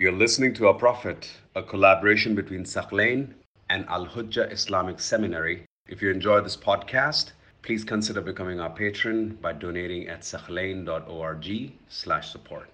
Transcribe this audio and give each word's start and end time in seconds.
You're 0.00 0.12
listening 0.12 0.54
to 0.54 0.68
Our 0.68 0.74
Prophet, 0.74 1.28
a 1.56 1.62
collaboration 1.64 2.36
between 2.36 2.62
Thaqlain 2.62 3.34
and 3.68 3.84
Al 3.88 4.06
Hujjah 4.06 4.52
Islamic 4.52 5.00
Seminary. 5.00 5.64
If 5.88 6.00
you 6.00 6.12
enjoy 6.12 6.40
this 6.40 6.56
podcast, 6.56 7.32
please 7.62 7.82
consider 7.82 8.20
becoming 8.20 8.60
our 8.60 8.70
patron 8.70 9.36
by 9.42 9.54
donating 9.54 10.06
at 10.06 10.20
thaqlain.org 10.20 11.72
slash 11.88 12.30
support. 12.30 12.70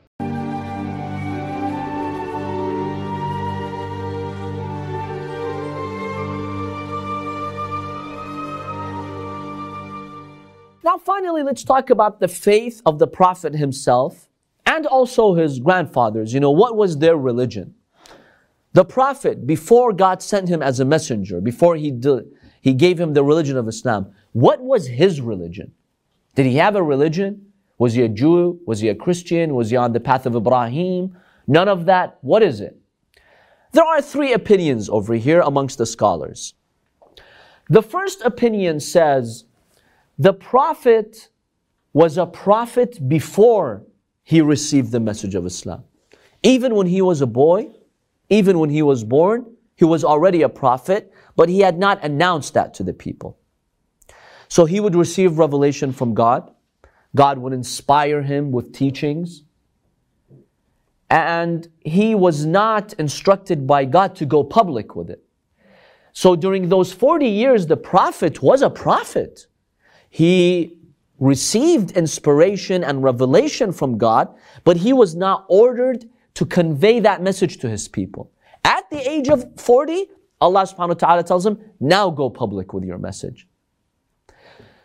Now, 10.84 10.98
finally, 10.98 11.43
let's 11.43 11.64
talk 11.64 11.88
about 11.88 12.20
the 12.20 12.29
faith 12.29 12.82
of 12.84 12.98
the 12.98 13.06
Prophet 13.06 13.54
himself 13.54 14.29
and 14.75 14.86
also 14.86 15.34
his 15.34 15.61
grandfathers. 15.61 16.34
You 16.34 16.40
know, 16.40 16.50
what 16.50 16.77
was 16.77 16.98
their 16.98 17.16
religion? 17.16 17.75
The 18.72 18.84
Prophet, 18.84 19.46
before 19.46 19.93
God 19.93 20.21
sent 20.21 20.49
him 20.49 20.62
as 20.62 20.80
a 20.80 20.85
messenger, 20.85 21.40
before 21.40 21.76
he, 21.76 21.93
did, 21.93 22.25
he 22.61 22.75
gave 22.75 22.99
him 22.99 23.14
the 23.14 23.22
religion 23.22 23.57
of 23.57 23.68
Islam, 23.68 24.13
what 24.32 24.61
was 24.61 24.89
his 24.89 25.21
religion? 25.21 25.72
Did 26.35 26.46
he 26.46 26.57
have 26.57 26.75
a 26.75 26.82
religion? 26.82 27.52
Was 27.79 27.94
he 27.94 28.02
a 28.02 28.08
Jew? 28.08 28.61
Was 28.66 28.80
he 28.80 28.89
a 28.89 28.94
Christian? 28.94 29.54
Was 29.54 29.71
he 29.71 29.76
on 29.76 29.93
the 29.93 30.00
path 30.00 30.26
of 30.26 30.35
Ibrahim? 30.35 31.16
None 31.46 31.68
of 31.68 31.86
that. 31.86 32.19
What 32.22 32.42
is 32.42 32.61
it? 32.61 32.77
There 33.70 33.84
are 33.84 34.02
three 34.02 34.33
opinions 34.33 34.88
over 34.88 35.14
here 35.14 35.41
amongst 35.41 35.78
the 35.78 35.86
scholars. 35.86 36.55
The 37.69 37.83
first 37.83 38.22
opinion 38.22 38.80
says 38.80 39.44
the 40.19 40.33
prophet 40.33 41.28
was 41.92 42.19
a 42.19 42.27
prophet 42.27 43.08
before 43.08 43.84
he 44.25 44.41
received 44.41 44.91
the 44.91 45.01
message 45.01 45.34
of 45.34 45.47
Islam. 45.47 45.84
Even 46.42 46.75
when 46.75 46.87
he 46.87 47.01
was 47.03 47.20
a 47.20 47.27
boy, 47.27 47.69
even 48.31 48.59
when 48.59 48.70
he 48.70 48.83
was 48.83 49.05
born, 49.05 49.55
he 49.77 49.84
was 49.84 50.03
already 50.03 50.42
a 50.42 50.48
prophet, 50.48 51.12
but 51.36 51.48
he 51.48 51.61
had 51.61 51.78
not 51.78 52.03
announced 52.03 52.55
that 52.55 52.75
to 52.75 52.83
the 52.83 52.94
people. 52.94 53.39
So 54.48 54.64
he 54.64 54.81
would 54.81 54.94
receive 54.94 55.39
revelation 55.39 55.92
from 55.92 56.14
God. 56.14 56.50
God 57.14 57.39
would 57.39 57.53
inspire 57.53 58.22
him 58.22 58.50
with 58.50 58.72
teachings. 58.72 59.42
And 61.11 61.69
he 61.81 62.14
was 62.14 62.44
not 62.44 62.92
instructed 62.94 63.66
by 63.66 63.84
God 63.84 64.16
to 64.16 64.27
go 64.27 64.42
public 64.42 64.97
with 64.97 65.11
it. 65.11 65.22
So 66.12 66.36
during 66.36 66.69
those 66.69 66.92
40 66.92 67.27
years, 67.27 67.66
the 67.66 67.77
prophet 67.77 68.42
was 68.42 68.62
a 68.62 68.70
prophet. 68.70 69.47
He 70.09 70.78
received 71.18 71.92
inspiration 71.92 72.82
and 72.84 73.02
revelation 73.02 73.72
from 73.72 73.98
God, 73.98 74.34
but 74.64 74.76
he 74.76 74.92
was 74.92 75.14
not 75.14 75.44
ordered 75.48 76.04
to 76.34 76.44
convey 76.44 77.00
that 77.00 77.22
message 77.22 77.58
to 77.58 77.68
his 77.68 77.88
people. 77.88 78.30
At 78.64 78.88
the 78.90 79.08
age 79.08 79.28
of 79.28 79.60
40, 79.60 80.06
Allah 80.40 80.62
subhanahu 80.62 80.88
wa 80.88 80.94
ta'ala 80.94 81.22
tells 81.22 81.46
him, 81.46 81.58
now 81.80 82.10
go 82.10 82.28
public 82.28 82.72
with 82.72 82.84
your 82.84 82.98
message. 82.98 83.46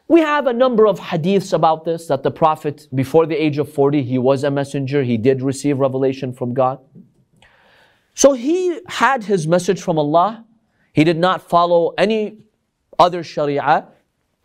We 0.07 0.22
have 0.22 0.47
a 0.47 0.53
number 0.53 0.88
of 0.88 1.00
hadiths 1.00 1.53
about 1.53 1.85
this, 1.85 2.07
that 2.07 2.23
the 2.23 2.31
Prophet, 2.31 2.88
before 2.94 3.25
the 3.25 3.35
age 3.35 3.57
of 3.57 3.72
40, 3.72 4.03
he 4.03 4.17
was 4.17 4.44
a 4.44 4.52
messenger, 4.52 5.03
he 5.03 5.17
did 5.17 5.41
receive 5.41 5.80
revelation 5.80 6.33
from 6.33 6.53
God. 6.53 6.80
So 8.16 8.33
he 8.33 8.80
had 8.88 9.23
his 9.23 9.47
message 9.47 9.81
from 9.81 9.97
Allah. 9.97 10.45
He 10.94 11.03
did 11.03 11.17
not 11.17 11.41
follow 11.41 11.94
any 11.97 12.44
other 12.97 13.23
sharia. 13.23 13.88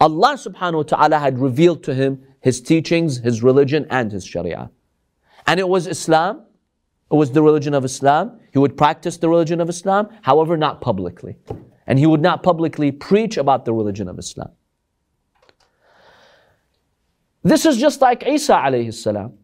Allah 0.05 0.35
subhanahu 0.35 0.75
wa 0.75 0.83
ta'ala 0.83 1.19
had 1.19 1.39
revealed 1.39 1.83
to 1.85 1.95
him 1.95 2.23
his 2.43 2.61
teachings, 2.61 3.17
his 3.19 3.43
religion, 3.43 3.87
and 3.89 4.13
his 4.13 4.27
sharia. 4.27 4.71
And 5.47 5.59
it 5.59 5.67
was 5.67 5.87
Islam, 5.87 6.43
it 7.11 7.15
was 7.15 7.31
the 7.31 7.43
religion 7.43 7.73
of 7.73 7.87
Islam. 7.87 8.39
He 8.53 8.59
would 8.59 8.77
practice 8.77 9.17
the 9.17 9.31
religion 9.31 9.63
of 9.63 9.71
Islam, 9.71 10.11
however, 10.21 10.59
not 10.59 10.83
publicly. 10.83 11.37
And 11.87 11.99
he 11.99 12.05
would 12.05 12.21
not 12.21 12.43
publicly 12.43 12.93
preach 12.93 13.39
about 13.39 13.65
the 13.65 13.73
religion 13.73 14.09
of 14.09 14.19
Islam. 14.19 14.51
This 17.43 17.65
is 17.65 17.79
just 17.79 18.03
like 18.03 18.27
Isa 18.27 18.55
alayhi 18.55 18.93
salam. 18.93 19.39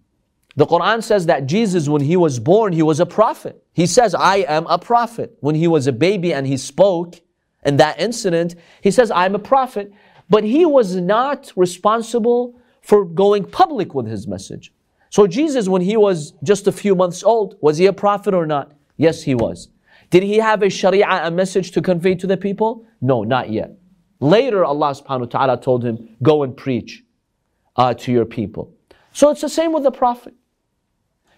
The 0.56 0.66
Quran 0.66 1.02
says 1.02 1.24
that 1.26 1.46
Jesus, 1.46 1.88
when 1.88 2.02
he 2.02 2.18
was 2.18 2.38
born, 2.38 2.74
he 2.74 2.82
was 2.82 3.00
a 3.00 3.06
prophet. 3.06 3.62
He 3.72 3.86
says, 3.86 4.14
I 4.14 4.38
am 4.38 4.66
a 4.66 4.78
prophet. 4.78 5.38
When 5.40 5.54
he 5.54 5.68
was 5.68 5.86
a 5.86 5.92
baby 5.92 6.34
and 6.34 6.46
he 6.46 6.58
spoke 6.58 7.18
in 7.64 7.78
that 7.78 7.98
incident, 7.98 8.56
he 8.82 8.90
says, 8.90 9.10
I'm 9.10 9.34
a 9.34 9.38
prophet. 9.38 9.92
But 10.30 10.44
he 10.44 10.64
was 10.64 10.94
not 10.96 11.52
responsible 11.56 12.58
for 12.80 13.04
going 13.04 13.44
public 13.44 13.94
with 13.94 14.06
his 14.06 14.26
message. 14.26 14.72
So 15.10 15.26
Jesus, 15.26 15.68
when 15.68 15.82
he 15.82 15.96
was 15.96 16.32
just 16.44 16.68
a 16.68 16.72
few 16.72 16.94
months 16.94 17.24
old, 17.24 17.56
was 17.60 17.78
he 17.78 17.86
a 17.86 17.92
prophet 17.92 18.32
or 18.32 18.46
not? 18.46 18.72
Yes, 18.96 19.22
he 19.24 19.34
was. 19.34 19.68
Did 20.08 20.22
he 20.22 20.36
have 20.36 20.62
a 20.62 20.70
sharia, 20.70 21.06
a 21.08 21.30
message 21.30 21.72
to 21.72 21.82
convey 21.82 22.14
to 22.14 22.26
the 22.28 22.36
people? 22.36 22.86
No, 23.00 23.24
not 23.24 23.50
yet. 23.50 23.72
Later, 24.20 24.64
Allah 24.64 24.94
subhanahu 24.94 25.20
wa 25.20 25.26
ta'ala 25.26 25.60
told 25.60 25.84
him, 25.84 26.16
go 26.22 26.44
and 26.44 26.56
preach 26.56 27.02
uh, 27.76 27.94
to 27.94 28.12
your 28.12 28.24
people. 28.24 28.72
So 29.12 29.30
it's 29.30 29.41
the 29.41 29.48
same 29.48 29.72
with 29.72 29.82
the 29.82 29.91
prophet. 29.91 30.34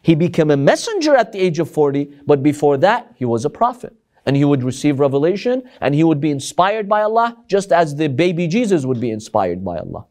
He 0.03 0.15
became 0.15 0.51
a 0.51 0.57
messenger 0.57 1.15
at 1.15 1.33
the 1.33 1.39
age 1.39 1.59
of 1.59 1.71
40, 1.71 2.21
but 2.27 2.43
before 2.43 2.77
that, 2.79 3.15
he 3.17 3.25
was 3.25 3.45
a 3.45 3.51
prophet 3.51 3.95
and 4.27 4.37
he 4.37 4.45
would 4.45 4.63
receive 4.63 5.01
revelation 5.01 5.63
and 5.81 5.95
he 5.95 6.05
would 6.05 6.21
be 6.21 6.31
inspired 6.31 6.89
by 6.89 7.03
Allah 7.03 7.37
just 7.49 7.73
as 7.73 7.97
the 7.97 8.09
baby 8.09 8.47
Jesus 8.47 8.85
would 8.85 9.01
be 9.01 9.11
inspired 9.11 9.65
by 9.65 9.79
Allah. 9.79 10.07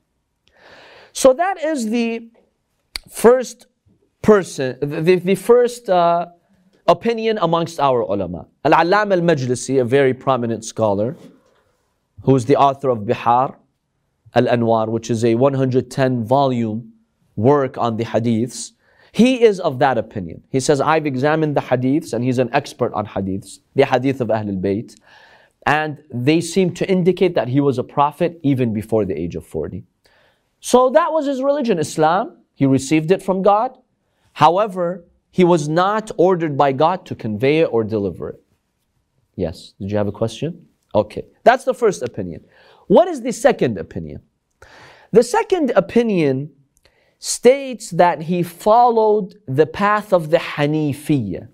So 1.14 1.34
that 1.34 1.62
is 1.62 1.90
the 1.90 2.30
first 3.10 3.68
person, 4.22 4.78
the, 4.82 5.16
the 5.16 5.36
first 5.36 5.90
uh, 5.90 6.28
opinion 6.88 7.38
amongst 7.42 7.80
our 7.80 8.02
ulama. 8.02 8.48
Al-Allam 8.66 9.12
al-Majlisi, 9.12 9.82
a 9.82 9.86
very 9.86 10.14
prominent 10.14 10.64
scholar, 10.64 11.16
who 12.24 12.36
is 12.36 12.46
the 12.46 12.56
author 12.56 12.90
of 12.90 13.00
Bihar 13.00 13.56
al-Anwar, 14.36 14.88
which 14.88 15.10
is 15.10 15.26
a 15.26 15.36
110 15.36 16.24
volume 16.24 16.94
work 17.36 17.78
on 17.78 17.98
the 17.98 18.06
hadiths, 18.06 18.72
he 19.12 19.44
is 19.44 19.60
of 19.60 19.80
that 19.80 19.98
opinion. 19.98 20.44
He 20.50 20.60
says, 20.60 20.80
I've 20.80 21.06
examined 21.06 21.56
the 21.56 21.62
hadiths, 21.62 22.14
and 22.14 22.24
he's 22.24 22.40
an 22.40 22.50
expert 22.54 22.94
on 22.94 23.06
hadiths, 23.06 23.60
the 23.76 23.86
hadith 23.86 24.22
of 24.22 24.30
Ahlul 24.30 24.62
Bayt, 24.62 24.96
and 25.66 26.04
they 26.14 26.42
seem 26.42 26.74
to 26.76 26.90
indicate 26.90 27.36
that 27.36 27.50
he 27.50 27.60
was 27.60 27.78
a 27.78 27.84
prophet 27.84 28.40
even 28.42 28.74
before 28.74 29.06
the 29.06 29.14
age 29.14 29.36
of 29.36 29.46
40. 29.46 29.84
So 30.60 30.90
that 30.92 31.12
was 31.12 31.26
his 31.26 31.42
religion, 31.42 31.78
Islam. 31.78 32.38
He 32.54 32.66
received 32.66 33.12
it 33.12 33.22
from 33.22 33.42
God. 33.42 33.78
However, 34.34 35.06
he 35.30 35.44
was 35.44 35.68
not 35.68 36.12
ordered 36.18 36.58
by 36.58 36.72
God 36.72 37.06
to 37.08 37.16
convey 37.16 37.60
it 37.60 37.66
or 37.66 37.84
deliver 37.84 38.30
it. 38.30 38.42
Yes, 39.36 39.74
did 39.80 39.92
you 39.92 39.98
have 39.98 40.08
a 40.08 40.12
question? 40.12 40.68
Okay, 40.94 41.26
that's 41.44 41.64
the 41.64 41.74
first 41.74 42.02
opinion. 42.02 42.44
What 42.88 43.08
is 43.08 43.22
the 43.22 43.32
second 43.32 43.78
opinion? 43.78 44.22
The 45.12 45.24
second 45.24 45.72
opinion 45.76 46.52
states 47.24 47.92
that 47.92 48.24
he 48.24 48.42
followed 48.42 49.36
the 49.48 49.68
path 49.68 50.12
of 50.12 50.32
the 50.32 50.38
Hanifiyya. 50.38 51.48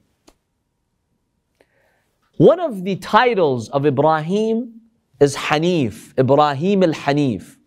One 2.37 2.61
of 2.61 2.85
the 2.85 2.95
titles 2.95 3.67
of 3.69 3.85
Ibrahim 3.85 4.79
is 5.19 5.35
Hanif, 5.35 6.17
Ibrahim 6.17 6.83
al 6.83 6.93
Hanif. 6.93 7.57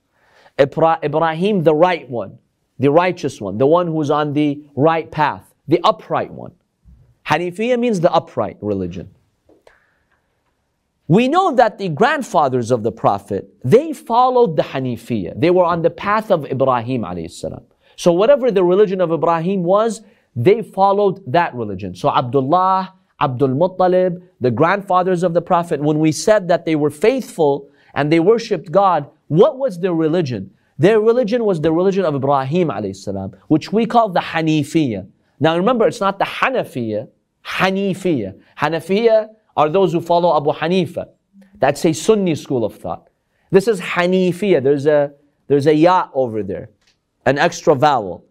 Ibrahim, 0.59 1.63
the 1.63 1.75
right 1.75 2.09
one, 2.09 2.39
the 2.79 2.91
righteous 2.91 3.39
one, 3.39 3.59
the 3.59 3.67
one 3.67 3.87
who's 3.87 4.11
on 4.11 4.33
the 4.33 4.65
right 4.75 5.11
path, 5.11 5.55
the 5.69 5.81
upright 5.85 6.33
one. 6.33 6.53
Hanifiyya 7.27 7.79
means 7.79 8.01
the 8.01 8.13
upright 8.13 8.57
religion. 8.63 9.15
We 11.07 11.29
know 11.29 11.55
that 11.55 11.77
the 11.77 11.91
grandfathers 11.91 12.71
of 12.71 12.83
the 12.83 12.93
Prophet, 12.93 13.53
they 13.63 13.93
followed 13.93 14.57
the 14.57 14.63
Hanifiyya. 14.63 15.39
They 15.39 15.51
were 15.51 15.65
on 15.65 15.83
the 15.83 15.91
path 15.91 16.31
of 16.31 16.47
Ibrahim 16.47 17.03
alayhi 17.03 17.31
salam. 17.31 17.65
So 18.01 18.15
whatever 18.15 18.51
the 18.51 18.65
religion 18.65 19.03
of 19.03 19.13
Ibrahim 19.13 19.63
was, 19.63 20.01
they 20.35 20.63
followed 20.63 21.21
that 21.31 21.55
religion. 21.55 21.95
So 21.95 22.09
Abdullah, 22.09 22.95
Abdul 23.21 23.51
Muttalib, 23.51 24.23
the 24.41 24.51
grandfathers 24.51 25.23
of 25.23 25.35
the 25.35 25.43
Prophet, 25.43 25.83
when 25.83 25.99
we 25.99 26.11
said 26.11 26.49
that 26.49 26.65
they 26.65 26.77
were 26.77 26.89
faithful 26.89 27.69
and 27.93 28.11
they 28.11 28.19
worshipped 28.19 28.73
God, 28.73 29.11
what 29.29 29.59
was 29.59 29.81
their 29.81 29.93
religion? 29.93 30.51
Their 30.79 30.99
religion 30.99 31.45
was 31.45 31.61
the 31.61 31.73
religion 31.73 32.07
of 32.07 32.15
Ibrahim 32.15 32.69
alayhi 32.69 33.35
which 33.49 33.71
we 33.71 33.85
call 33.85 34.09
the 34.09 34.21
Hanifiyya. 34.21 35.07
Now 35.39 35.59
remember, 35.59 35.87
it's 35.87 36.01
not 36.01 36.19
the 36.19 36.25
Hanafiyya, 36.25 37.07
Hanifiyya. 37.45 38.41
Hanafiyya 38.57 39.29
are 39.59 39.69
those 39.69 39.93
who 39.93 40.01
follow 40.01 40.35
Abu 40.35 40.59
Hanifa. 40.59 41.07
That's 41.59 41.85
a 41.85 41.93
Sunni 41.93 42.35
school 42.35 42.65
of 42.65 42.77
thought. 42.77 43.11
This 43.51 43.69
is 43.69 43.79
Hanifiyya. 43.79 44.63
There's 44.63 44.87
a, 44.87 45.13
there's 45.49 45.67
a 45.67 45.75
ya 45.75 46.09
over 46.15 46.43
there 46.43 46.71
an 47.27 47.39
extra 47.39 47.75
vowel. 47.75 48.25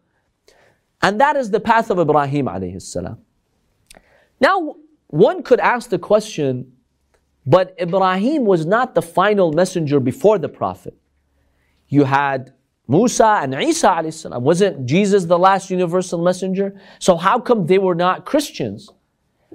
And 1.01 1.19
that 1.21 1.35
is 1.35 1.51
the 1.51 1.59
path 1.59 1.89
of 1.89 1.99
Ibrahim 1.99 2.45
alayhi 2.45 2.81
salam. 2.81 3.19
Now, 4.41 4.75
one 5.07 5.43
could 5.43 5.59
ask 5.59 5.89
the 5.89 5.99
question, 5.99 6.73
but 7.45 7.75
Ibrahim 7.81 8.45
was 8.45 8.65
not 8.65 8.95
the 8.95 9.01
final 9.01 9.51
messenger 9.53 9.99
before 9.99 10.37
the 10.37 10.49
Prophet. 10.49 10.97
You 11.87 12.03
had 12.03 12.53
Musa 12.87 13.39
and 13.41 13.53
Isa 13.53 13.87
alayhi 13.87 14.13
salam. 14.13 14.43
Wasn't 14.43 14.85
Jesus 14.85 15.25
the 15.25 15.39
last 15.39 15.69
universal 15.69 16.21
messenger? 16.23 16.79
So 16.99 17.15
how 17.15 17.39
come 17.39 17.65
they 17.65 17.77
were 17.77 17.95
not 17.95 18.25
Christians? 18.25 18.89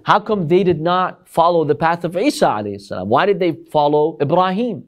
how 0.02 0.20
come 0.20 0.48
they 0.48 0.64
did 0.64 0.80
not 0.80 1.28
follow 1.28 1.64
the 1.64 1.74
path 1.74 2.04
of 2.04 2.16
Isa 2.16 2.46
alayhi 2.46 2.80
salam? 2.80 3.08
Why 3.08 3.26
did 3.26 3.38
they 3.38 3.52
follow 3.70 4.18
Ibrahim? 4.20 4.84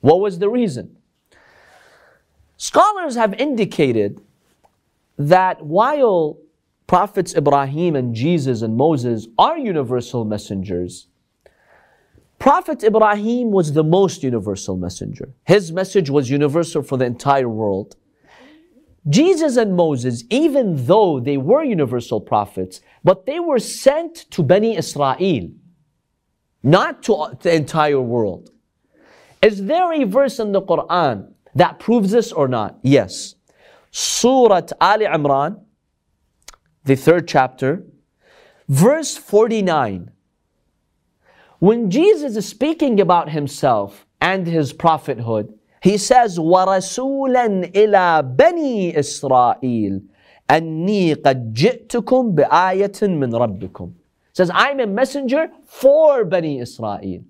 What 0.00 0.20
was 0.20 0.38
the 0.38 0.48
reason? 0.48 0.96
Scholars 2.58 3.14
have 3.14 3.34
indicated 3.34 4.20
that 5.16 5.64
while 5.64 6.38
prophets 6.88 7.34
Ibrahim 7.36 7.94
and 7.94 8.14
Jesus 8.14 8.62
and 8.62 8.76
Moses 8.76 9.28
are 9.38 9.56
universal 9.56 10.24
messengers, 10.24 11.06
Prophet 12.40 12.82
Ibrahim 12.82 13.52
was 13.52 13.72
the 13.72 13.84
most 13.84 14.24
universal 14.24 14.76
messenger. 14.76 15.32
His 15.44 15.70
message 15.70 16.10
was 16.10 16.30
universal 16.30 16.82
for 16.82 16.96
the 16.96 17.04
entire 17.04 17.48
world. 17.48 17.94
Jesus 19.08 19.56
and 19.56 19.76
Moses, 19.76 20.24
even 20.28 20.86
though 20.86 21.20
they 21.20 21.36
were 21.36 21.62
universal 21.62 22.20
prophets, 22.20 22.80
but 23.04 23.24
they 23.24 23.38
were 23.38 23.60
sent 23.60 24.28
to 24.32 24.42
Bani 24.42 24.76
Israel, 24.76 25.50
not 26.64 27.04
to 27.04 27.38
the 27.40 27.54
entire 27.54 28.00
world. 28.00 28.50
Is 29.40 29.64
there 29.66 29.92
a 29.92 30.02
verse 30.04 30.40
in 30.40 30.50
the 30.50 30.62
Quran 30.62 31.32
that 31.55 31.79
proves 31.79 32.11
this 32.11 32.31
or 32.31 32.47
not? 32.47 32.77
Yes. 32.81 33.35
Surah 33.91 34.61
Ali 34.81 35.05
Imran, 35.05 35.59
the 36.83 36.95
third 36.95 37.27
chapter, 37.27 37.83
verse 38.67 39.15
49. 39.15 40.11
When 41.59 41.89
Jesus 41.89 42.35
is 42.35 42.47
speaking 42.47 42.99
about 42.99 43.29
himself 43.29 44.05
and 44.19 44.45
his 44.45 44.73
prophethood, 44.73 45.53
he 45.81 45.97
says, 45.97 46.39
وَرَسُولًا 46.39 47.71
إِلَى 47.73 48.35
بَنِي 48.35 48.95
إِسْرَائِيلَ 48.97 50.01
أَنِّي 50.49 51.15
قَدْ 51.15 51.53
جِئْتُكُمْ 51.53 52.35
بِآيَةٍ 52.35 52.99
مِّن 53.01 53.31
رَبِّكُمْ 53.31 53.93
says, 54.33 54.49
I'm 54.53 54.79
a 54.79 54.87
messenger 54.87 55.49
for 55.63 56.25
Bani 56.25 56.59
Israel. 56.59 57.23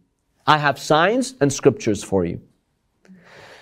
I 0.47 0.57
have 0.57 0.79
signs 0.79 1.35
and 1.41 1.51
scriptures 1.51 2.03
for 2.03 2.25
you. 2.25 2.41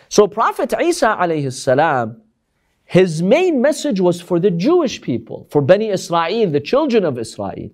So 0.08 0.26
Prophet 0.26 0.72
Isa 0.80 1.16
alayhi 1.18 1.52
salam, 1.52 2.22
his 2.84 3.22
main 3.22 3.60
message 3.60 4.00
was 4.00 4.20
for 4.20 4.38
the 4.38 4.50
Jewish 4.50 5.00
people, 5.00 5.48
for 5.50 5.60
Bani 5.60 5.88
Israel, 5.88 6.50
the 6.50 6.60
children 6.60 7.04
of 7.04 7.18
Israel. 7.18 7.70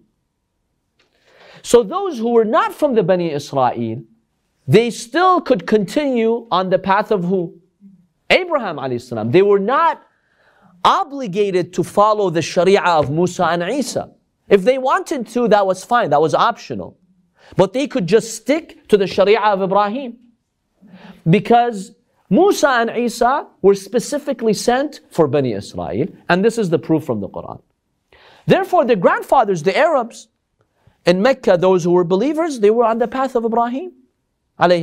So 1.62 1.82
those 1.82 2.18
who 2.18 2.30
were 2.30 2.44
not 2.44 2.72
from 2.74 2.94
the 2.94 3.02
Bani 3.02 3.30
Israel, 3.30 4.02
they 4.66 4.90
still 4.90 5.40
could 5.40 5.66
continue 5.66 6.46
on 6.50 6.70
the 6.70 6.78
path 6.78 7.10
of 7.10 7.24
who? 7.24 7.60
Abraham 8.30 8.76
alayhi 8.76 9.02
salam. 9.02 9.30
They 9.30 9.42
were 9.42 9.58
not 9.58 10.02
obligated 10.84 11.72
to 11.74 11.84
follow 11.84 12.30
the 12.30 12.42
Sharia 12.42 12.80
of 12.80 13.10
Musa 13.10 13.44
and 13.44 13.62
Isa. 13.62 14.10
If 14.48 14.62
they 14.62 14.78
wanted 14.78 15.28
to, 15.28 15.48
that 15.48 15.66
was 15.66 15.84
fine, 15.84 16.10
that 16.10 16.20
was 16.20 16.34
optional. 16.34 16.98
But 17.56 17.72
they 17.72 17.86
could 17.86 18.06
just 18.06 18.34
stick 18.34 18.88
to 18.88 18.96
the 18.96 19.06
Sharia 19.06 19.40
of 19.40 19.62
Ibrahim. 19.62 20.16
Because 21.28 21.92
Musa 22.32 22.68
and 22.68 22.90
Isa 22.96 23.46
were 23.60 23.74
specifically 23.74 24.54
sent 24.54 25.00
for 25.10 25.28
Bani 25.28 25.52
Israel, 25.52 26.06
and 26.30 26.42
this 26.42 26.56
is 26.56 26.70
the 26.70 26.78
proof 26.78 27.04
from 27.04 27.20
the 27.20 27.28
Quran. 27.28 27.60
Therefore, 28.46 28.86
the 28.86 28.96
grandfathers, 28.96 29.62
the 29.62 29.76
Arabs 29.76 30.28
in 31.04 31.20
Mecca, 31.20 31.58
those 31.58 31.84
who 31.84 31.90
were 31.90 32.04
believers, 32.04 32.58
they 32.60 32.70
were 32.70 32.84
on 32.84 32.96
the 32.96 33.06
path 33.06 33.36
of 33.36 33.44
Ibrahim. 33.44 33.92
They 34.58 34.80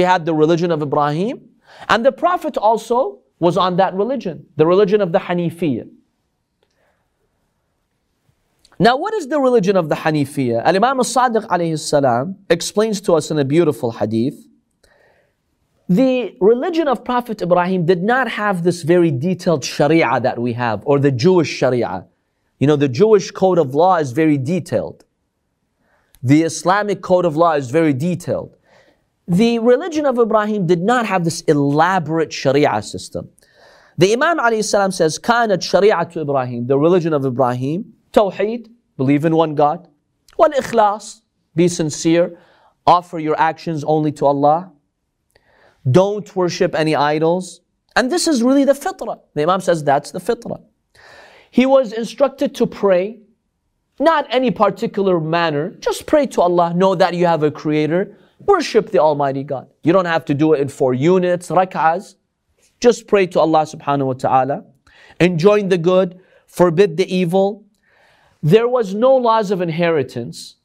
had 0.00 0.24
the 0.24 0.32
religion 0.32 0.70
of 0.70 0.80
Ibrahim, 0.80 1.50
and 1.90 2.06
the 2.06 2.12
Prophet 2.12 2.56
also 2.56 3.18
was 3.38 3.58
on 3.58 3.76
that 3.76 3.92
religion, 3.92 4.46
the 4.56 4.64
religion 4.66 5.02
of 5.02 5.12
the 5.12 5.18
Hanifiyya. 5.18 5.90
Now, 8.78 8.96
what 8.96 9.12
is 9.12 9.28
the 9.28 9.38
religion 9.38 9.76
of 9.76 9.90
the 9.90 9.96
Hanifiyya? 9.96 10.62
Al 10.64 10.74
Imam 10.74 11.00
al 11.00 11.04
Sadiq 11.04 12.34
explains 12.48 13.02
to 13.02 13.12
us 13.12 13.30
in 13.30 13.38
a 13.38 13.44
beautiful 13.44 13.90
hadith. 13.90 14.48
The 15.91 16.35
religion 16.41 16.87
of 16.89 17.05
Prophet 17.05 17.41
Ibrahim 17.41 17.85
did 17.85 18.03
not 18.03 18.29
have 18.29 18.63
this 18.63 18.83
very 18.83 19.09
detailed 19.09 19.63
sharia 19.63 20.19
that 20.19 20.37
we 20.37 20.53
have, 20.53 20.83
or 20.85 20.99
the 20.99 21.11
Jewish 21.11 21.49
sharia. 21.49 22.05
You 22.59 22.67
know, 22.67 22.75
the 22.75 22.89
Jewish 22.89 23.31
code 23.31 23.57
of 23.57 23.73
law 23.73 23.95
is 23.95 24.11
very 24.11 24.37
detailed. 24.37 25.05
The 26.21 26.43
Islamic 26.43 27.01
code 27.01 27.25
of 27.25 27.37
law 27.37 27.53
is 27.53 27.71
very 27.71 27.93
detailed. 27.93 28.57
The 29.27 29.59
religion 29.59 30.05
of 30.05 30.17
Ibrahim 30.19 30.67
did 30.67 30.81
not 30.81 31.05
have 31.05 31.23
this 31.23 31.41
elaborate 31.41 32.33
Sharia 32.33 32.81
system. 32.81 33.29
The 33.97 34.13
Imam 34.13 34.39
alayhi 34.39 34.63
salam 34.63 34.91
says, 34.91 35.19
كانت 35.19 35.59
شريعة 35.59 36.21
Ibrahim, 36.21 36.67
the 36.67 36.77
religion 36.77 37.13
of 37.13 37.25
Ibrahim, 37.25 37.93
Tawheed, 38.13 38.69
believe 38.95 39.25
in 39.25 39.35
one 39.35 39.55
God. 39.55 39.87
ikhlas, 40.39 41.21
be 41.55 41.67
sincere, 41.67 42.37
offer 42.85 43.19
your 43.19 43.39
actions 43.39 43.83
only 43.83 44.11
to 44.13 44.25
Allah. 44.25 44.70
don't 45.90 46.34
worship 46.36 46.74
any 46.74 46.94
idols. 46.94 47.60
And 47.96 48.10
this 48.10 48.26
is 48.28 48.42
really 48.42 48.64
the 48.64 48.72
fitrah. 48.72 49.20
The 49.34 49.42
Imam 49.42 49.60
says 49.60 49.84
that's 49.84 50.10
the 50.10 50.20
fitrah. 50.20 50.62
He 51.50 51.66
was 51.66 51.92
instructed 51.92 52.54
to 52.56 52.66
pray 52.66 53.20
not 53.98 54.26
any 54.30 54.50
particular 54.50 55.20
manner. 55.20 55.70
Just 55.80 56.06
pray 56.06 56.26
to 56.26 56.40
Allah. 56.40 56.72
Know 56.74 56.94
that 56.94 57.14
you 57.14 57.26
have 57.26 57.42
a 57.42 57.50
creator. 57.50 58.16
Worship 58.40 58.90
the 58.90 58.98
Almighty 58.98 59.44
God. 59.44 59.68
You 59.84 59.92
don't 59.92 60.06
have 60.06 60.24
to 60.26 60.34
do 60.34 60.54
it 60.54 60.60
in 60.60 60.68
four 60.68 60.94
units, 60.94 61.48
rak'ahs. 61.48 62.16
Just 62.80 63.06
pray 63.06 63.26
to 63.28 63.40
Allah 63.40 63.62
subhanahu 63.62 64.06
wa 64.06 64.12
ta'ala. 64.14 64.64
Enjoin 65.20 65.68
the 65.68 65.78
good, 65.78 66.20
forbid 66.46 66.96
the 66.96 67.14
evil. 67.14 67.64
There 68.42 68.66
was 68.66 68.94
no 68.94 69.14
laws 69.14 69.52
of 69.52 69.60
inheritance. 69.60 70.56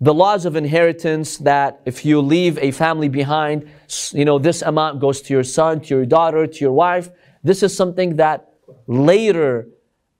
The 0.00 0.12
laws 0.12 0.44
of 0.44 0.56
inheritance 0.56 1.38
that 1.38 1.80
if 1.86 2.04
you 2.04 2.20
leave 2.20 2.58
a 2.58 2.70
family 2.70 3.08
behind, 3.08 3.70
you 4.12 4.26
know, 4.26 4.38
this 4.38 4.60
amount 4.60 5.00
goes 5.00 5.22
to 5.22 5.32
your 5.32 5.44
son, 5.44 5.80
to 5.80 5.96
your 5.96 6.06
daughter, 6.06 6.46
to 6.46 6.60
your 6.60 6.72
wife. 6.72 7.10
This 7.42 7.62
is 7.62 7.74
something 7.74 8.16
that 8.16 8.52
later 8.86 9.68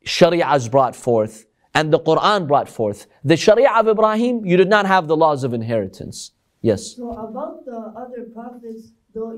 Sharia 0.05 0.47
has 0.47 0.69
brought 0.69 0.97
forth 0.97 1.47
and 1.75 1.93
the 1.93 2.01
Quran 2.01 2.49
brought 2.49 2.71
forth. 2.71 3.07
The 3.23 3.37
Sharia 3.37 3.71
of 3.71 3.87
Ibrahim, 3.87 4.47
you 4.47 4.57
did 4.57 4.71
not 4.71 4.87
have 4.87 5.09
the 5.09 5.17
laws 5.17 5.45
of 5.45 5.53
inheritance. 5.53 6.33
Yes. 6.63 6.97
So 6.97 7.11
about 7.11 7.67
the 7.67 7.93
other 7.95 8.29
prophets, 8.33 8.93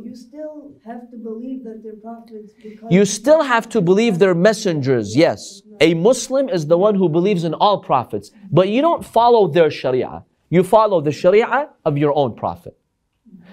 you 0.04 0.14
still 0.14 0.72
have 0.84 1.10
to 1.10 1.16
believe 1.16 1.64
that 1.64 1.82
they're 1.82 1.94
prophets. 1.94 2.52
you 2.90 3.04
still 3.04 3.42
have 3.42 3.68
to 3.68 3.80
believe 3.80 4.18
they're 4.18 4.34
messengers. 4.34 5.16
Yes. 5.16 5.62
A 5.80 5.94
Muslim 5.94 6.48
is 6.48 6.66
the 6.66 6.76
one 6.76 6.94
who 6.94 7.08
believes 7.08 7.44
in 7.44 7.54
all 7.54 7.80
prophets, 7.82 8.30
but 8.50 8.68
you 8.68 8.82
don't 8.82 9.04
follow 9.04 9.46
their 9.46 9.70
Sharia. 9.70 10.24
You 10.50 10.62
follow 10.64 11.00
the 11.00 11.12
Sharia 11.12 11.70
of 11.84 11.96
your 11.96 12.12
own 12.16 12.34
prophet. 12.34 12.76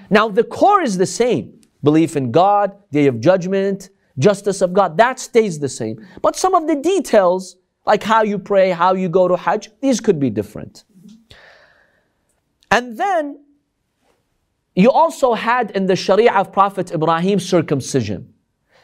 Now 0.10 0.30
the 0.30 0.44
core 0.44 0.82
is 0.82 0.98
the 0.98 1.06
same: 1.06 1.62
belief 1.84 2.16
in 2.16 2.32
God, 2.32 2.76
Day 2.92 3.06
of 3.08 3.20
Judgment, 3.20 3.90
justice 4.18 4.62
of 4.62 4.74
God. 4.74 4.98
That 4.98 5.20
stays 5.20 5.60
the 5.60 5.70
same. 5.70 6.06
But 6.22 6.36
some 6.36 6.56
of 6.56 6.68
the 6.68 6.76
details 6.76 7.58
like 7.86 8.04
how 8.04 8.24
you 8.24 8.40
pray, 8.40 8.72
how 8.72 8.96
you 8.96 9.10
go 9.10 9.28
to 9.28 9.36
Hajj, 9.36 9.70
these 9.82 10.00
could 10.00 10.20
be 10.20 10.30
different. 10.30 10.84
And 12.72 12.98
then 12.98 13.45
you 14.75 14.91
also 14.91 15.34
had 15.34 15.72
in 15.72 15.86
the 15.86 15.96
Sharia 15.96 16.34
of 16.34 16.51
Prophet 16.51 16.91
Ibrahim 16.91 17.39
circumcision. 17.39 18.34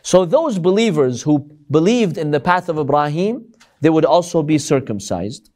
So 0.02 0.26
those 0.26 0.58
believers 0.58 1.22
who 1.22 1.40
believed 1.70 2.18
in 2.18 2.32
the 2.32 2.40
path 2.40 2.70
of 2.70 2.80
Ibrahim, 2.80 3.54
they 3.82 3.90
would 3.90 4.06
also 4.06 4.42
be 4.42 4.58
circumcised. 4.58 5.52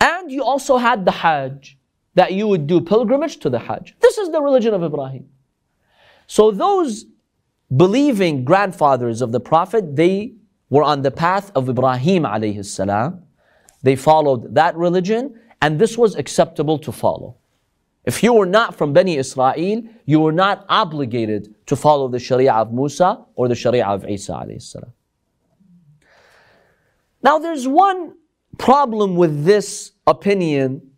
And 0.00 0.30
you 0.30 0.42
also 0.44 0.76
had 0.76 1.04
the 1.04 1.12
Hajj, 1.12 1.78
that 2.14 2.32
you 2.32 2.46
would 2.46 2.66
do 2.66 2.80
pilgrimage 2.80 3.38
to 3.38 3.50
the 3.50 3.58
Hajj. 3.58 3.94
This 4.00 4.18
is 4.18 4.30
the 4.30 4.42
religion 4.42 4.74
of 4.74 4.82
Ibrahim. 4.82 5.28
So 6.26 6.50
those 6.50 7.06
believing 7.76 8.44
grandfathers 8.44 9.22
of 9.22 9.32
the 9.32 9.40
Prophet, 9.40 9.96
they 9.96 10.34
were 10.68 10.82
on 10.82 11.02
the 11.02 11.10
path 11.10 11.50
of 11.54 11.68
Ibrahim 11.68 12.24
alayhi 12.24 12.64
salam. 12.64 13.22
They 13.82 13.96
followed 13.96 14.54
that 14.54 14.76
religion 14.76 15.38
and 15.60 15.78
this 15.78 15.96
was 15.96 16.14
acceptable 16.16 16.78
to 16.78 16.92
follow. 16.92 17.36
If 18.04 18.22
you 18.22 18.34
were 18.34 18.46
not 18.46 18.74
from 18.74 18.92
Bani 18.92 19.16
Israel, 19.16 19.82
you 20.04 20.20
were 20.20 20.32
not 20.32 20.66
obligated 20.68 21.54
to 21.66 21.76
follow 21.76 22.08
the 22.08 22.18
Sharia 22.18 22.52
of 22.52 22.72
Musa 22.72 23.24
or 23.34 23.48
the 23.48 23.54
Sharia 23.54 23.86
of 23.86 24.08
Isa. 24.08 24.46
Now 27.22 27.38
there's 27.38 27.66
one 27.66 28.14
problem 28.58 29.16
with 29.16 29.44
this 29.44 29.92
opinion, 30.06 30.90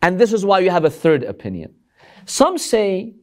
and 0.00 0.18
this 0.18 0.32
is 0.32 0.44
why 0.44 0.60
you 0.60 0.70
have 0.70 0.84
a 0.84 0.90
third 0.90 1.22
opinion. 1.24 1.74
Some 2.24 2.56
say, 2.56 3.14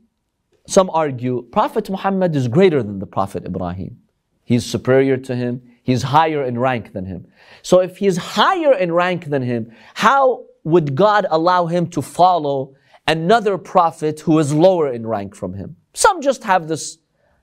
some 0.68 0.90
argue, 0.92 1.42
Prophet 1.52 1.90
Muhammad 1.90 2.36
is 2.36 2.48
greater 2.48 2.84
than 2.84 3.00
the 3.00 3.08
Prophet 3.08 3.46
Ibrahim. 3.46 4.00
He's 4.46 4.66
superior 4.66 5.18
to 5.18 5.36
him. 5.36 5.62
He's 5.82 6.04
higher 6.04 6.44
in 6.44 6.60
rank 6.60 6.94
than 6.94 7.06
him. 7.06 7.28
So 7.64 7.80
if 7.80 7.98
he's 7.98 8.18
higher 8.18 8.74
in 8.74 8.92
rank 8.92 9.26
than 9.26 9.42
him, 9.42 9.74
how 9.96 10.46
would 10.64 10.96
God 10.96 11.26
allow 11.30 11.66
him 11.66 11.88
to 11.88 12.02
follow 12.02 12.76
another 13.08 13.58
prophet 13.58 14.22
who 14.22 14.40
is 14.40 14.54
lower 14.54 14.92
in 14.92 15.06
rank 15.06 15.36
from 15.36 15.54
him? 15.54 15.76
Some 15.94 16.22
just 16.22 16.44
have 16.44 16.68
this, 16.68 16.98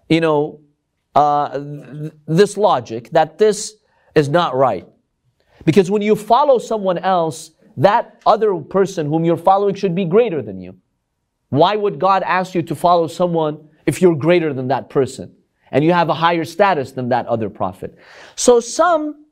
you 0.08 0.20
know, 0.20 0.60
uh, 1.14 1.58
th- 1.58 2.12
this 2.26 2.56
logic 2.56 3.10
that 3.10 3.38
this 3.38 3.74
is 4.14 4.28
not 4.28 4.54
right. 4.54 4.86
Because 5.64 5.90
when 5.90 6.02
you 6.02 6.16
follow 6.16 6.58
someone 6.58 6.98
else, 6.98 7.52
that 7.76 8.20
other 8.26 8.56
person 8.56 9.06
whom 9.06 9.24
you're 9.24 9.36
following 9.36 9.74
should 9.74 9.94
be 9.94 10.04
greater 10.04 10.42
than 10.42 10.60
you. 10.60 10.76
Why 11.50 11.76
would 11.76 11.98
God 11.98 12.22
ask 12.22 12.54
you 12.54 12.62
to 12.62 12.74
follow 12.74 13.06
someone 13.06 13.68
if 13.86 14.00
you're 14.00 14.14
greater 14.14 14.52
than 14.52 14.68
that 14.68 14.88
person 14.88 15.34
and 15.72 15.84
you 15.84 15.92
have 15.92 16.08
a 16.08 16.14
higher 16.14 16.44
status 16.44 16.92
than 16.92 17.08
that 17.08 17.26
other 17.26 17.50
prophet? 17.50 17.96
So 18.36 18.60
some 18.60 19.26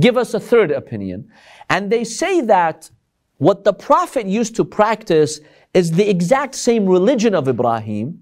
give 0.00 0.16
us 0.16 0.34
a 0.34 0.40
third 0.40 0.70
opinion 0.70 1.30
and 1.70 1.90
they 1.90 2.04
say 2.04 2.40
that 2.42 2.90
what 3.38 3.64
the 3.64 3.72
prophet 3.72 4.26
used 4.26 4.56
to 4.56 4.64
practice 4.64 5.40
is 5.72 5.92
the 5.92 6.08
exact 6.08 6.54
same 6.54 6.86
religion 6.86 7.34
of 7.34 7.48
Ibrahim, 7.48 8.20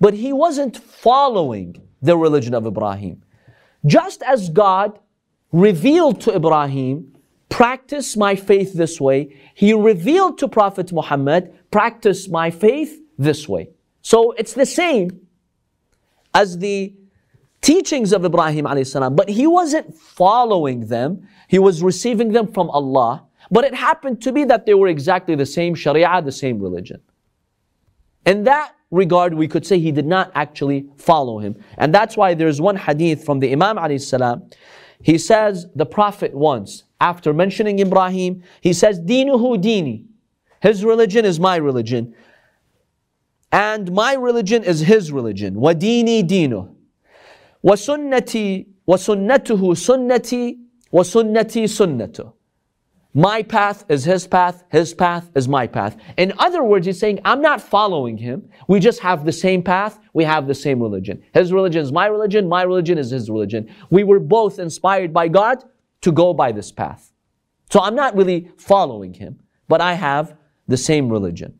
but 0.00 0.14
he 0.14 0.32
wasn't 0.32 0.76
following 0.76 1.76
the 2.00 2.16
religion 2.16 2.54
of 2.54 2.66
Ibrahim. 2.66 3.22
Just 3.86 4.22
as 4.22 4.48
God 4.48 4.98
revealed 5.52 6.20
to 6.22 6.34
Ibrahim, 6.34 7.14
practice 7.48 8.16
my 8.16 8.34
faith 8.34 8.74
this 8.74 9.00
way, 9.00 9.36
he 9.54 9.72
revealed 9.72 10.38
to 10.38 10.48
Prophet 10.48 10.92
Muhammad, 10.92 11.52
practice 11.70 12.28
my 12.28 12.50
faith 12.50 13.00
this 13.18 13.48
way. 13.48 13.70
So 14.02 14.32
it's 14.32 14.54
the 14.54 14.66
same 14.66 15.26
as 16.34 16.58
the 16.58 16.94
teachings 17.60 18.12
of 18.12 18.24
Ibrahim 18.24 18.66
alayhi 18.66 19.16
but 19.16 19.28
he 19.28 19.46
wasn't 19.46 19.96
following 19.96 20.88
them, 20.88 21.26
he 21.48 21.58
was 21.58 21.82
receiving 21.82 22.32
them 22.32 22.46
from 22.52 22.68
Allah. 22.70 23.24
But 23.54 23.62
it 23.62 23.72
happened 23.72 24.20
to 24.22 24.32
be 24.32 24.42
that 24.46 24.66
they 24.66 24.74
were 24.74 24.88
exactly 24.88 25.36
the 25.36 25.46
same 25.46 25.76
Sharia, 25.76 26.20
the 26.20 26.32
same 26.32 26.58
religion. 26.58 27.00
In 28.26 28.42
that 28.42 28.74
regard, 28.90 29.32
we 29.32 29.46
could 29.46 29.64
say 29.64 29.78
he 29.78 29.92
did 29.92 30.06
not 30.06 30.32
actually 30.34 30.88
follow 30.96 31.38
him. 31.38 31.54
And 31.78 31.94
that's 31.94 32.16
why 32.16 32.34
there's 32.34 32.60
one 32.60 32.74
hadith 32.74 33.24
from 33.24 33.38
the 33.38 33.52
Imam 33.52 33.78
Ali 33.78 33.98
salam. 33.98 34.50
He 35.00 35.18
says, 35.18 35.68
the 35.76 35.86
Prophet 35.86 36.34
once, 36.34 36.82
after 37.00 37.32
mentioning 37.32 37.78
Ibrahim, 37.78 38.42
he 38.60 38.72
says, 38.72 38.98
Dinuhu 38.98 39.62
dini. 39.62 40.04
His 40.60 40.84
religion 40.84 41.24
is 41.24 41.38
my 41.38 41.54
religion. 41.54 42.12
And 43.52 43.92
my 43.92 44.14
religion 44.14 44.64
is 44.64 44.80
his 44.80 45.12
religion. 45.12 45.54
Wadini 45.54 46.28
dinu. 46.28 46.74
Wasunnati, 47.64 48.66
wasunnatuhu 48.88 49.76
sunnati, 49.76 50.58
wasunnati 50.92 51.68
sunnatu. 51.68 52.32
My 53.16 53.44
path 53.44 53.84
is 53.88 54.04
his 54.04 54.26
path, 54.26 54.64
his 54.72 54.92
path 54.92 55.30
is 55.36 55.46
my 55.46 55.68
path. 55.68 55.96
In 56.16 56.32
other 56.38 56.64
words, 56.64 56.84
he's 56.84 56.98
saying, 56.98 57.20
I'm 57.24 57.40
not 57.40 57.62
following 57.62 58.18
him. 58.18 58.48
We 58.66 58.80
just 58.80 58.98
have 59.00 59.24
the 59.24 59.32
same 59.32 59.62
path, 59.62 60.00
we 60.12 60.24
have 60.24 60.48
the 60.48 60.54
same 60.54 60.82
religion. 60.82 61.22
His 61.32 61.52
religion 61.52 61.82
is 61.82 61.92
my 61.92 62.06
religion, 62.06 62.48
my 62.48 62.62
religion 62.62 62.98
is 62.98 63.10
his 63.10 63.30
religion. 63.30 63.72
We 63.88 64.02
were 64.02 64.18
both 64.18 64.58
inspired 64.58 65.12
by 65.12 65.28
God 65.28 65.62
to 66.00 66.10
go 66.10 66.34
by 66.34 66.50
this 66.50 66.72
path. 66.72 67.12
So 67.70 67.80
I'm 67.80 67.94
not 67.94 68.16
really 68.16 68.50
following 68.56 69.14
him, 69.14 69.38
but 69.68 69.80
I 69.80 69.94
have 69.94 70.36
the 70.66 70.76
same 70.76 71.08
religion. 71.08 71.54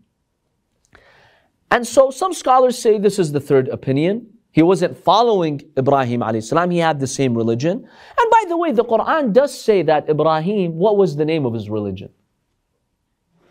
And 1.71 1.87
so 1.87 2.11
some 2.11 2.33
scholars 2.33 2.77
say 2.79 2.99
this 2.99 3.19
is 3.21 3.31
the 3.31 3.41
third 3.41 3.69
opinion. 3.69 4.34
He 4.55 4.63
wasn't 4.63 4.97
following 4.97 5.61
Ibrahim 5.77 6.21
alayhi. 6.21 6.73
He 6.73 6.79
had 6.79 7.01
the 7.01 7.09
same 7.09 7.35
religion. 7.35 7.77
And 8.19 8.31
by 8.31 8.45
the 8.47 8.57
way, 8.57 8.71
the 8.71 8.85
Quran 8.85 9.33
does 9.33 9.53
say 9.69 9.83
that 9.83 10.09
Ibrahim, 10.09 10.77
what 10.77 10.97
was 10.97 11.17
the 11.17 11.25
name 11.25 11.45
of 11.45 11.55
his 11.55 11.69
religion? 11.69 12.11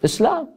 Islam. 0.02 0.54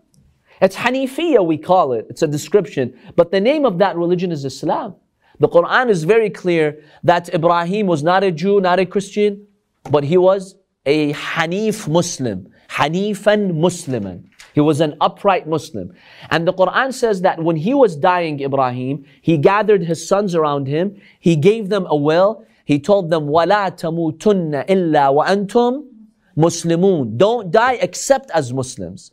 It's 0.60 0.76
Hanifiya, 0.76 1.44
we 1.44 1.58
call 1.58 1.94
it. 1.94 2.06
It's 2.08 2.22
a 2.22 2.28
description. 2.28 2.96
But 3.16 3.32
the 3.32 3.40
name 3.40 3.66
of 3.66 3.78
that 3.78 3.96
religion 3.96 4.30
is 4.30 4.44
Islam. 4.44 4.94
The 5.40 5.48
Quran 5.48 5.90
is 5.90 6.04
very 6.04 6.30
clear 6.30 6.80
that 7.02 7.34
Ibrahim 7.34 7.88
was 7.88 8.04
not 8.04 8.22
a 8.22 8.30
Jew, 8.30 8.60
not 8.60 8.78
a 8.78 8.86
Christian, 8.86 9.48
but 9.90 10.04
he 10.04 10.16
was 10.16 10.54
a 10.86 11.12
Hanif 11.12 11.88
Muslim. 11.88 12.46
Hanifan 12.70 13.54
Musliman. 13.54 14.30
He 14.55 14.61
was 14.61 14.81
an 14.81 14.95
upright 15.01 15.47
Muslim. 15.47 15.93
And 16.29 16.47
the 16.47 16.53
Quran 16.53 16.93
says 16.93 17.21
that 17.21 17.41
when 17.41 17.55
he 17.55 17.73
was 17.73 17.95
dying, 17.95 18.39
Ibrahim, 18.41 19.05
he 19.21 19.37
gathered 19.37 19.83
his 19.83 20.07
sons 20.07 20.35
around 20.35 20.67
him, 20.67 20.99
he 21.19 21.35
gave 21.35 21.69
them 21.69 21.85
a 21.89 21.95
will, 21.95 22.45
he 22.65 22.79
told 22.79 23.09
them, 23.09 23.27
وَلَا 23.27 23.77
تَمُوتُنَّ 23.77 24.67
إِلَّا 24.67 25.25
وَأَنْتُمْ 25.25 25.87
Muslimun. 26.37 27.17
Don't 27.17 27.51
die 27.51 27.73
except 27.73 28.31
as 28.31 28.53
Muslims. 28.53 29.11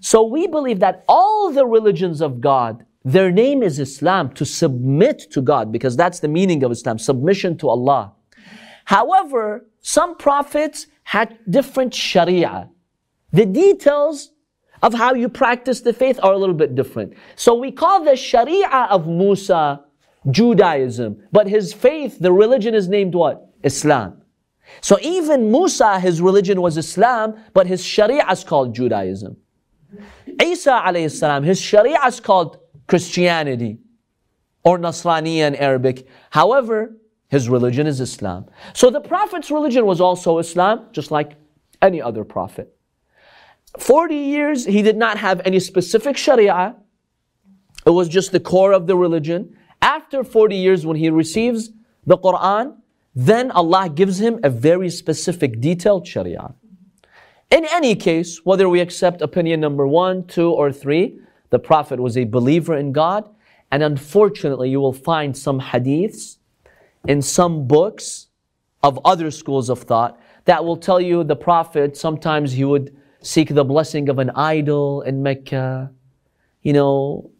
So 0.00 0.22
we 0.22 0.46
believe 0.46 0.80
that 0.80 1.04
all 1.08 1.50
the 1.50 1.66
religions 1.66 2.20
of 2.20 2.40
God, 2.40 2.84
their 3.04 3.30
name 3.30 3.62
is 3.62 3.78
Islam, 3.78 4.32
to 4.34 4.44
submit 4.44 5.30
to 5.32 5.40
God, 5.40 5.72
because 5.72 5.96
that's 5.96 6.20
the 6.20 6.28
meaning 6.28 6.62
of 6.62 6.72
Islam, 6.72 6.98
submission 6.98 7.56
to 7.58 7.68
Allah. 7.68 8.12
However, 8.84 9.66
some 9.80 10.16
prophets 10.16 10.86
had 11.04 11.38
different 11.48 11.94
sharia. 11.94 12.70
The 13.32 13.46
details 13.46 14.32
of 14.81 14.93
how 14.93 15.13
you 15.13 15.29
practice 15.29 15.81
the 15.81 15.93
faith 15.93 16.19
are 16.23 16.33
a 16.33 16.37
little 16.37 16.55
bit 16.55 16.75
different. 16.75 17.13
So 17.35 17.55
we 17.55 17.71
call 17.71 18.03
the 18.03 18.15
Sharia 18.15 18.87
of 18.89 19.07
Musa 19.07 19.83
Judaism, 20.29 21.23
but 21.31 21.47
his 21.47 21.73
faith, 21.73 22.19
the 22.19 22.31
religion 22.31 22.75
is 22.75 22.87
named 22.87 23.15
what? 23.15 23.49
Islam. 23.63 24.21
So 24.79 24.97
even 25.01 25.51
Musa, 25.51 25.99
his 25.99 26.21
religion 26.21 26.61
was 26.61 26.77
Islam, 26.77 27.35
but 27.53 27.67
his 27.67 27.83
Sharia 27.83 28.25
is 28.29 28.43
called 28.43 28.73
Judaism. 28.73 29.37
Isa 30.41 30.81
alayhi 30.85 31.11
salam, 31.11 31.43
his 31.43 31.59
Sharia 31.59 31.99
is 32.05 32.19
called 32.19 32.59
Christianity 32.87 33.79
or 34.63 34.77
Nasrani 34.77 35.37
in 35.37 35.55
Arabic. 35.55 36.07
However, 36.29 36.95
his 37.27 37.49
religion 37.49 37.87
is 37.87 37.99
Islam. 37.99 38.45
So 38.73 38.89
the 38.89 39.01
Prophet's 39.01 39.51
religion 39.51 39.85
was 39.85 39.99
also 39.99 40.37
Islam, 40.37 40.87
just 40.91 41.11
like 41.11 41.33
any 41.81 42.01
other 42.01 42.23
prophet. 42.23 42.75
40 43.77 44.15
years, 44.15 44.65
he 44.65 44.81
did 44.81 44.97
not 44.97 45.17
have 45.17 45.41
any 45.45 45.59
specific 45.59 46.17
sharia. 46.17 46.75
It 47.85 47.91
was 47.91 48.09
just 48.09 48.31
the 48.31 48.39
core 48.39 48.73
of 48.73 48.87
the 48.87 48.95
religion. 48.95 49.57
After 49.81 50.23
40 50.23 50.55
years, 50.55 50.85
when 50.85 50.97
he 50.97 51.09
receives 51.09 51.71
the 52.05 52.17
Quran, 52.17 52.77
then 53.15 53.51
Allah 53.51 53.89
gives 53.89 54.19
him 54.19 54.39
a 54.43 54.49
very 54.49 54.89
specific, 54.89 55.59
detailed 55.59 56.07
sharia. 56.07 56.53
In 57.49 57.65
any 57.71 57.95
case, 57.95 58.45
whether 58.45 58.69
we 58.69 58.79
accept 58.79 59.21
opinion 59.21 59.59
number 59.59 59.85
one, 59.85 60.25
two, 60.25 60.49
or 60.51 60.71
three, 60.71 61.19
the 61.49 61.59
Prophet 61.59 61.99
was 61.99 62.17
a 62.17 62.23
believer 62.23 62.75
in 62.75 62.91
God. 62.91 63.29
And 63.71 63.83
unfortunately, 63.83 64.69
you 64.69 64.79
will 64.79 64.93
find 64.93 65.35
some 65.35 65.59
hadiths 65.59 66.37
in 67.07 67.21
some 67.21 67.67
books 67.67 68.27
of 68.83 68.99
other 69.05 69.31
schools 69.31 69.69
of 69.69 69.79
thought 69.79 70.19
that 70.45 70.63
will 70.65 70.77
tell 70.77 70.99
you 70.99 71.23
the 71.23 71.35
Prophet 71.35 71.95
sometimes 71.95 72.53
he 72.53 72.65
would 72.65 72.95
seek 73.21 73.49
the 73.49 73.63
blessing 73.63 74.09
of 74.09 74.19
an 74.19 74.31
idol 74.31 75.01
in 75.01 75.21
Mecca, 75.23 75.91
you 76.61 76.73
know, 76.73 77.31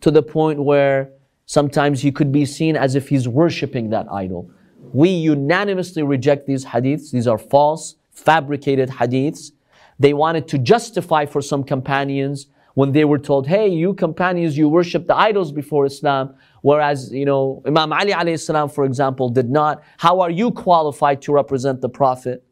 to 0.00 0.10
the 0.10 0.22
point 0.22 0.62
where 0.62 1.10
sometimes 1.46 2.00
he 2.02 2.12
could 2.12 2.30
be 2.30 2.44
seen 2.44 2.76
as 2.76 2.94
if 2.94 3.08
he's 3.08 3.26
worshiping 3.26 3.90
that 3.90 4.06
idol. 4.12 4.50
We 4.92 5.10
unanimously 5.10 6.02
reject 6.02 6.46
these 6.46 6.64
hadiths. 6.64 7.10
These 7.10 7.26
are 7.26 7.38
false, 7.38 7.96
fabricated 8.12 8.88
hadiths. 8.88 9.52
They 9.98 10.14
wanted 10.14 10.46
to 10.48 10.58
justify 10.58 11.26
for 11.26 11.42
some 11.42 11.64
companions 11.64 12.46
when 12.74 12.92
they 12.92 13.04
were 13.04 13.18
told, 13.18 13.48
hey, 13.48 13.66
you 13.66 13.92
companions, 13.94 14.56
you 14.56 14.68
worship 14.68 15.08
the 15.08 15.16
idols 15.16 15.50
before 15.50 15.84
Islam. 15.84 16.34
Whereas, 16.62 17.12
you 17.12 17.24
know, 17.24 17.60
Imam 17.66 17.92
Ali 17.92 18.12
alayhi 18.12 18.38
salam, 18.38 18.68
for 18.68 18.84
example, 18.84 19.28
did 19.28 19.50
not. 19.50 19.82
How 19.96 20.20
are 20.20 20.30
you 20.30 20.52
qualified 20.52 21.20
to 21.22 21.32
represent 21.32 21.80
the 21.80 21.88
Prophet? 21.88 22.44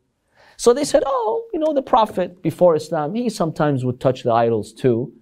So 0.56 0.72
they 0.72 0.84
said, 0.84 1.02
oh, 1.06 1.44
you 1.52 1.60
know, 1.60 1.72
the 1.74 1.82
Prophet 1.82 2.42
before 2.42 2.74
Islam, 2.76 3.14
he 3.14 3.28
sometimes 3.28 3.84
would 3.84 4.00
touch 4.00 4.22
the 4.22 4.32
idols 4.32 4.72
too. 4.72 5.12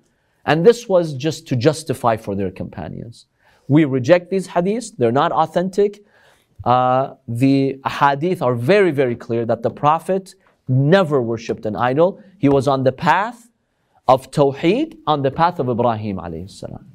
And 0.45 0.64
this 0.64 0.88
was 0.88 1.14
just 1.14 1.49
to 1.49 1.57
justify 1.57 2.17
for 2.17 2.35
their 2.35 2.50
companions. 2.50 3.26
We 3.67 3.85
reject 3.85 4.31
these 4.31 4.49
hadiths, 4.49 4.97
they're 4.97 5.12
not 5.12 5.33
authentic. 5.33 6.05
Uh, 6.64 7.14
the 7.26 7.81
hadith 7.87 8.41
are 8.43 8.55
very, 8.55 8.91
very 8.91 9.17
clear 9.17 9.45
that 9.47 9.62
the 9.62 9.71
Prophet 9.71 10.35
never 10.69 11.21
worshipped 11.21 11.67
an 11.67 11.76
idol. 11.76 12.23
He 12.38 12.49
was 12.49 12.69
on 12.69 12.85
the 12.85 12.93
path 12.93 13.50
of 14.07 14.31
Tawheed, 14.31 14.99
on 15.07 15.23
the 15.23 15.31
path 15.31 15.59
of 15.59 15.69
Ibrahim 15.69 16.19
alayhi 16.19 16.50
salam. 16.50 16.94